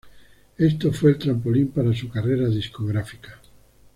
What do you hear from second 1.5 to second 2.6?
para su carrera